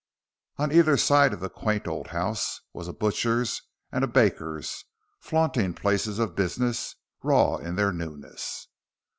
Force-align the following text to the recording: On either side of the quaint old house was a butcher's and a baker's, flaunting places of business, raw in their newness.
On 0.57 0.71
either 0.71 0.97
side 0.97 1.31
of 1.31 1.41
the 1.41 1.47
quaint 1.51 1.87
old 1.87 2.07
house 2.07 2.61
was 2.73 2.87
a 2.87 2.91
butcher's 2.91 3.61
and 3.91 4.03
a 4.03 4.07
baker's, 4.07 4.83
flaunting 5.19 5.75
places 5.75 6.17
of 6.17 6.35
business, 6.35 6.95
raw 7.21 7.57
in 7.57 7.75
their 7.75 7.93
newness. 7.93 8.67